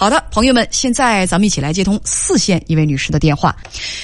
[0.00, 3.54] 好的，朋友们，现在咱们一起来接通四线一位女士的电话，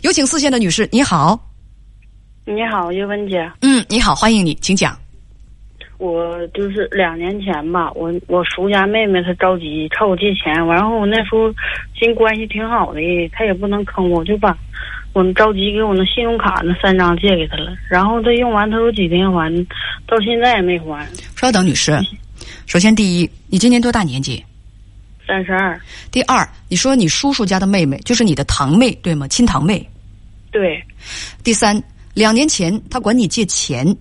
[0.00, 1.38] 有请四线的女士，你好。
[2.46, 3.52] 你好，叶文姐。
[3.60, 4.98] 嗯，你好，欢迎你，请讲。
[5.98, 11.52] 我就是两年前吧，我我叔家妹妹她着急朝我借钱，然后我那时候
[11.94, 13.00] 心关系挺好的，
[13.30, 14.56] 她也不能坑我，就把
[15.12, 17.70] 我着急给我那信用卡那三张借给她了。
[17.90, 19.54] 然后她用完，她说几天还，
[20.06, 21.06] 到现在也没还。
[21.36, 22.00] 稍等，女士，
[22.64, 24.42] 首先第一，你今年多大年纪？
[25.26, 25.80] 三十二。
[26.10, 29.26] 第二，你说你叔叔家的妹妹就是你的堂妹对吗？
[29.28, 29.88] 亲堂妹。
[30.50, 30.82] 对。
[31.42, 31.82] 第三，
[32.14, 33.96] 两年前他管你借钱。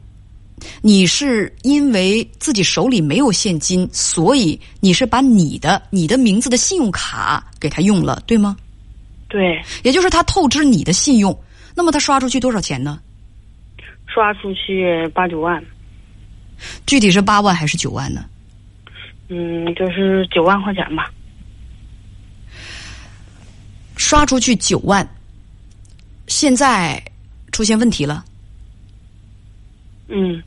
[0.84, 8.56] 你是因为自己手里没有现金，所以你是把你的你的名字的信用卡给他用了，对吗？
[9.28, 11.36] 对，也就是他透支你的信用。
[11.74, 13.00] 那么他刷出去多少钱呢？
[14.06, 15.64] 刷出去八九万。
[16.86, 18.26] 具体是八万还是九万呢？
[19.34, 21.10] 嗯，就是九万块钱吧。
[23.96, 25.08] 刷出去九万，
[26.28, 27.02] 现在
[27.54, 28.26] 出现问题了。
[30.10, 30.44] 嗯。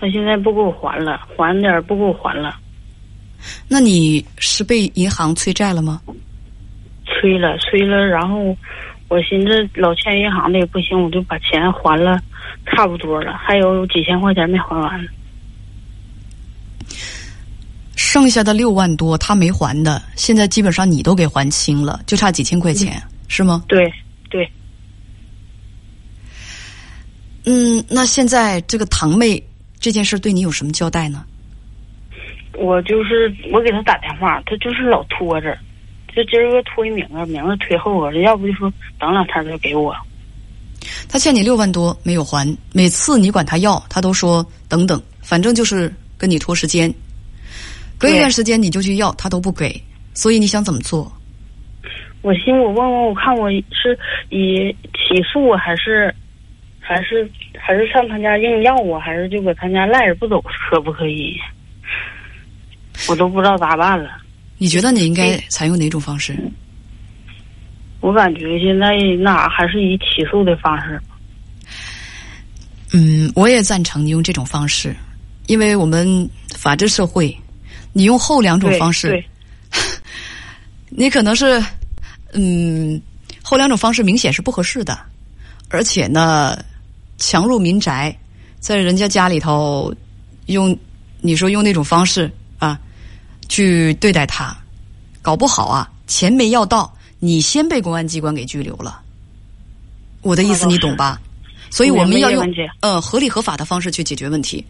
[0.00, 2.58] 他现在不给我还了，还点不给我还了。
[3.68, 6.02] 那你是被银行催债了吗？
[7.04, 8.04] 催了，催了。
[8.04, 8.56] 然后
[9.06, 12.20] 我寻思老欠银行的也不行，我就把钱还了，
[12.66, 15.08] 差不多了，还有几千块钱没还完。
[18.12, 23.64] 剩下的六万多他没还的，现在基本上你都给还清了，就差几千块钱，是吗？
[23.66, 23.90] 对
[24.28, 24.46] 对。
[27.46, 29.42] 嗯，那现在这个堂妹。
[29.80, 31.24] 这件事对你有什么交代呢？
[32.58, 35.56] 我就是我给他打电话，他就是老拖着，
[36.14, 39.96] 就今儿个拖一名字，名字推后个，要不就说等两天再给我。
[41.08, 46.92] 他欠你六万多没有还，每次你管他要，他都说等等，反正就是跟你拖时间。
[48.02, 49.80] 隔一段时间你就去要，他都不给，
[50.12, 51.10] 所以你想怎么做？
[52.20, 53.98] 我寻我问问，我看我是
[54.30, 56.14] 以起诉还是？
[56.84, 61.32] 还是还是上他家硬要啊，还是就搁他家赖着不走，可不可以？
[63.08, 64.10] 我都不知道咋办了。
[64.58, 66.36] 你觉得你应该采用哪种方式？
[68.00, 71.00] 我感觉现在那还是以起诉的方式。
[72.92, 74.94] 嗯，我也赞成你用这种方式，
[75.46, 77.34] 因为我们法治社会，
[77.92, 79.24] 你用后两种方式，
[80.90, 81.62] 你可能是
[82.32, 83.00] 嗯
[83.42, 84.98] 后两种方式明显是不合适的，
[85.68, 86.58] 而且呢。
[87.18, 88.18] 强入民宅，
[88.58, 89.94] 在人家家里头
[90.46, 90.76] 用
[91.20, 92.76] 你说用那种方式啊
[93.48, 94.56] 去对待他，
[95.20, 99.00] 搞不好啊钱没要到，你先被公安机关给拘留了。
[100.22, 101.20] 我的意思你懂吧？
[101.70, 102.44] 所以我们要用
[102.80, 104.64] 呃合理合法的方式去解决问题。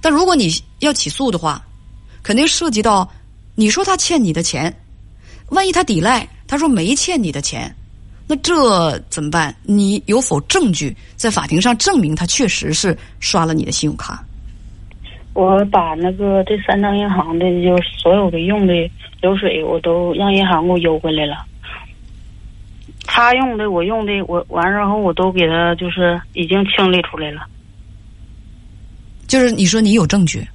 [0.00, 1.62] 但如果你要起诉的话，
[2.28, 3.10] 肯定涉及到
[3.54, 4.70] 你说他欠你的钱，
[5.48, 7.74] 万一他抵赖，他说没欠你的钱。
[8.26, 9.56] 那这怎么办？
[9.62, 14.22] 你有否证据在法庭上证明他确实是刷了你的信用卡？
[15.32, 18.74] 我把那个这三张银行的，就所有的用的
[19.22, 21.46] 流水，我都让银行给我邮回来了。
[23.06, 27.46] 他用的，我用的，我完然后我都给他就是已经清理出来了。
[29.26, 30.46] 就是你说你有证据？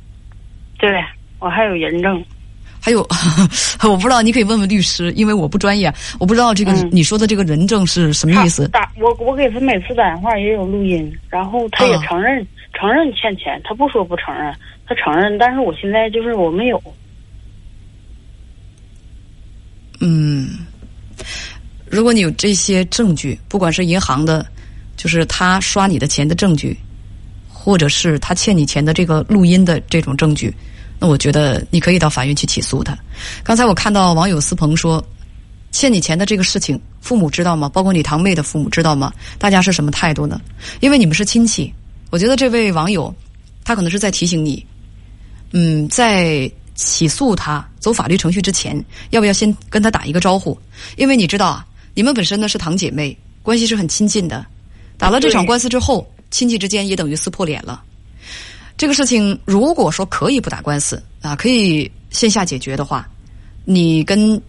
[0.78, 1.04] 对，
[1.44, 2.24] 我还有人证。
[2.80, 3.02] 还有，
[3.84, 8.68] 我不知道，你可以问问律师，因为我不专业，我不知道这个你说的这个人证是什么意思。
[8.70, 14.54] 打我，我给他每次打电话也有录音，然后他也承认承认欠钱，他不说不承认，
[14.88, 16.82] 他承认，但是我现在就是我没有。
[20.00, 20.50] 嗯，
[21.90, 24.46] 如果你有这些证据，不管是银行的，
[24.98, 26.78] 就是他刷你的钱的证据，
[27.48, 30.54] 或者是他欠你钱的这个录音的这种证据。
[31.04, 32.98] 那我觉得你可以到法院去起诉他。
[33.44, 35.06] 刚才我看到网友思鹏说，
[35.70, 37.68] 欠你钱的这个事情，父母知道吗？
[37.68, 39.12] 包括你堂妹的父母知道吗？
[39.38, 40.40] 大家是什么态度呢？
[40.80, 41.74] 因为你们是亲戚，
[42.10, 43.14] 我觉得这位网友
[43.66, 44.66] 他可能是在提醒你，
[45.52, 50.58] 嗯，在起诉他走法律程序之前，要不要先跟他打一个招呼？
[50.96, 54.46] 因为你知道啊，你们本身呢是堂姐妹，关系是很亲近的。
[54.98, 57.84] 打了这场官司之后，亲戚之间也等于撕破脸了。
[58.76, 63.08] 这个事情如果说可以不打官司啊，可以线下解决的话，
[63.66, 64.42] 你跟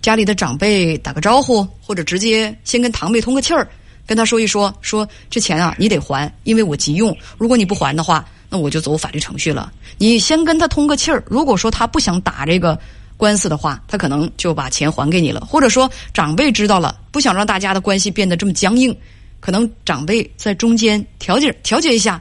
[0.00, 3.68] 家里的长辈打个招呼，或者直接先跟堂妹通个气儿，
[4.06, 7.16] 跟他说一说，说这钱啊你得还，因为我急用。
[7.38, 9.72] 如果你不还的话，那我就走法律程序了。
[9.98, 12.78] 你先跟他通个气儿，如果说他不想打这个
[13.16, 15.40] 官司的话，他可能就把钱还给你了。
[15.40, 18.96] 或者说长辈知道了，不想让大家的关系变得这么僵硬，
[19.38, 22.20] 可能长辈在中间调解调解一下。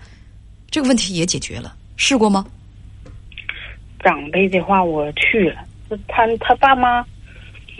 [0.71, 2.45] 这个问题也解决了，试过吗？
[4.00, 5.57] 长辈的话我去了，
[6.07, 7.06] 他他爸妈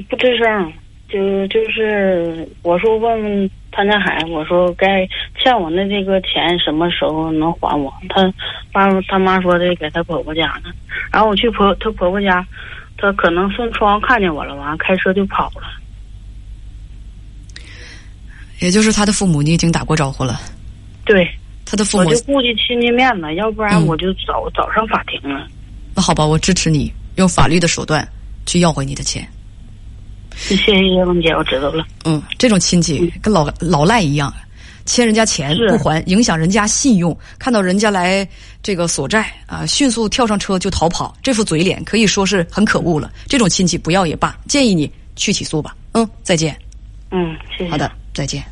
[0.09, 0.71] 不吱声，
[1.09, 5.07] 就就是我说问问谭家海，我说该
[5.41, 7.91] 欠我的这个钱什么时候能还我？
[8.09, 8.31] 他
[8.71, 10.69] 爸他妈说的给他婆婆家呢，
[11.11, 12.45] 然后我去婆他婆婆家，
[12.97, 15.63] 他可能顺窗看见我了，完开车就跑了。
[18.59, 20.39] 也就是他的父母，你已经打过招呼了。
[21.03, 21.27] 对，
[21.71, 25.47] 他的父母我就顾及亲戚面子，要不然我就早、早上法庭了。
[25.95, 28.06] 那好吧，我支持你用法律的手段
[28.45, 29.25] 去要回你的钱。
[30.35, 31.85] 谢谢叶文姐，我知道了。
[32.03, 34.33] 嗯，这种亲戚跟老老赖一样，
[34.85, 38.27] 欠人家钱不还，影响人家信用，看到人家来
[38.62, 43.09] 这个索债啊，迅速跳上车就逃跑，这副嘴脸可以说是很可恶了。
[43.27, 45.74] 这种亲戚不要也罢，建议你去起诉吧。
[45.94, 46.53] 嗯，再见。
[47.12, 47.71] 嗯，谢谢。
[47.71, 48.44] 好的，再见。